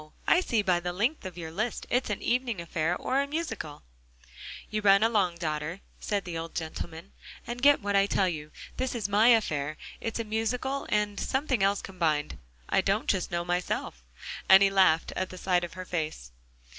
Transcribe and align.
I 0.25 0.41
see 0.41 0.63
by 0.63 0.79
the 0.79 0.93
length 0.93 1.25
of 1.27 1.37
your 1.37 1.51
list 1.51 1.85
it's 1.91 2.09
an 2.09 2.23
evening 2.23 2.59
affair, 2.59 2.95
or 2.95 3.21
a 3.21 3.27
musicale." 3.27 3.83
"You 4.67 4.81
run 4.81 5.03
along, 5.03 5.35
daughter," 5.35 5.81
said 5.99 6.25
the 6.25 6.39
old 6.39 6.55
gentleman, 6.55 7.11
"and 7.45 7.61
get 7.61 7.83
what 7.83 7.95
I 7.95 8.07
tell 8.07 8.27
you. 8.27 8.49
This 8.77 8.95
is 8.95 9.07
my 9.07 9.27
affair; 9.27 9.77
it's 9.99 10.19
a 10.19 10.23
musicale 10.23 10.87
and 10.89 11.19
something 11.19 11.61
else 11.61 11.83
combined. 11.83 12.39
I 12.67 12.81
don't 12.81 13.05
just 13.07 13.29
know 13.29 13.45
myself." 13.45 14.03
And 14.49 14.63
he 14.63 14.71
laughed 14.71 15.13
at 15.15 15.29
the 15.29 15.37
sight 15.37 15.63
of 15.63 15.73
her 15.73 15.85
face. 15.85 16.31